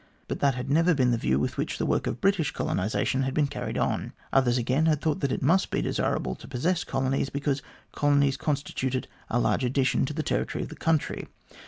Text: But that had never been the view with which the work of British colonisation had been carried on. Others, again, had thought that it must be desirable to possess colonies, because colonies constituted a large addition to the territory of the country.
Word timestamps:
But 0.27 0.39
that 0.39 0.55
had 0.55 0.67
never 0.67 0.95
been 0.95 1.11
the 1.11 1.17
view 1.19 1.37
with 1.39 1.57
which 1.57 1.77
the 1.77 1.85
work 1.85 2.07
of 2.07 2.19
British 2.19 2.49
colonisation 2.49 3.21
had 3.21 3.35
been 3.35 3.45
carried 3.45 3.77
on. 3.77 4.13
Others, 4.33 4.57
again, 4.57 4.87
had 4.87 4.99
thought 4.99 5.19
that 5.19 5.31
it 5.31 5.43
must 5.43 5.69
be 5.69 5.79
desirable 5.79 6.33
to 6.37 6.47
possess 6.47 6.83
colonies, 6.83 7.29
because 7.29 7.61
colonies 7.93 8.35
constituted 8.35 9.07
a 9.29 9.37
large 9.37 9.63
addition 9.63 10.05
to 10.07 10.13
the 10.15 10.23
territory 10.23 10.63
of 10.63 10.69
the 10.71 10.75
country. 10.75 11.27